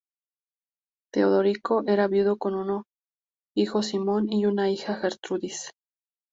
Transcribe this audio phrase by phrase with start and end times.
[1.13, 2.81] Teodorico era viudo con un
[3.55, 5.69] hijo Simón, y una hija Gertrudis.